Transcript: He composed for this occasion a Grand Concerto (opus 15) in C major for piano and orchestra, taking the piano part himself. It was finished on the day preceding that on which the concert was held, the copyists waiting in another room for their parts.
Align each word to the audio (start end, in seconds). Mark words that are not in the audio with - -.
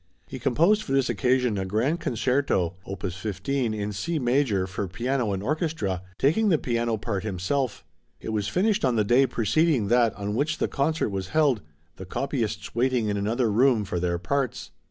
He 0.25 0.39
composed 0.39 0.81
for 0.81 0.93
this 0.93 1.11
occasion 1.11 1.59
a 1.59 1.65
Grand 1.67 1.99
Concerto 1.99 2.73
(opus 2.87 3.15
15) 3.17 3.71
in 3.75 3.91
C 3.93 4.17
major 4.17 4.65
for 4.65 4.87
piano 4.87 5.31
and 5.31 5.43
orchestra, 5.43 6.01
taking 6.17 6.49
the 6.49 6.57
piano 6.57 6.97
part 6.97 7.21
himself. 7.21 7.85
It 8.19 8.29
was 8.29 8.47
finished 8.47 8.83
on 8.83 8.95
the 8.95 9.03
day 9.03 9.27
preceding 9.27 9.89
that 9.89 10.15
on 10.15 10.33
which 10.33 10.57
the 10.57 10.67
concert 10.67 11.09
was 11.09 11.27
held, 11.27 11.61
the 11.97 12.05
copyists 12.05 12.73
waiting 12.73 13.09
in 13.09 13.15
another 13.17 13.51
room 13.51 13.85
for 13.85 13.99
their 13.99 14.17
parts. 14.17 14.71